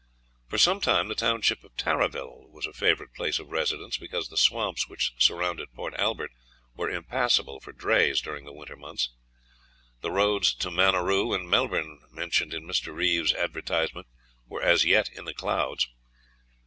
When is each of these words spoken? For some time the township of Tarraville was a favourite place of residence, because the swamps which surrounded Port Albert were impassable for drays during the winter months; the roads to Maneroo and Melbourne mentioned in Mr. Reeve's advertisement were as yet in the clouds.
For 0.49 0.57
some 0.57 0.81
time 0.81 1.09
the 1.09 1.13
township 1.13 1.63
of 1.63 1.75
Tarraville 1.75 2.49
was 2.49 2.65
a 2.65 2.73
favourite 2.73 3.13
place 3.13 3.37
of 3.37 3.49
residence, 3.49 3.97
because 3.97 4.29
the 4.29 4.35
swamps 4.35 4.87
which 4.87 5.13
surrounded 5.19 5.71
Port 5.75 5.93
Albert 5.93 6.31
were 6.73 6.89
impassable 6.89 7.59
for 7.59 7.71
drays 7.71 8.19
during 8.19 8.43
the 8.43 8.51
winter 8.51 8.75
months; 8.75 9.11
the 10.01 10.09
roads 10.09 10.55
to 10.55 10.71
Maneroo 10.71 11.35
and 11.35 11.47
Melbourne 11.47 11.99
mentioned 12.11 12.51
in 12.51 12.65
Mr. 12.65 12.91
Reeve's 12.91 13.35
advertisement 13.35 14.07
were 14.47 14.63
as 14.63 14.85
yet 14.85 15.07
in 15.09 15.25
the 15.25 15.35
clouds. 15.35 15.87